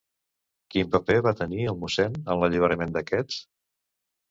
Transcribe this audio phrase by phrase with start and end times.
[0.75, 3.41] Quin paper va tenir el mossèn en l'alliberament d'aquests?